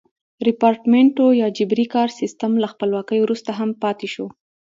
ریپارټمنټو 0.47 1.25
یا 1.41 1.47
جبري 1.57 1.85
کاري 1.93 2.13
سیستم 2.21 2.51
له 2.61 2.67
خپلواکۍ 2.73 3.19
وروسته 3.21 3.51
هم 3.59 3.69
پاتې 3.83 4.07
شو. 4.13 4.25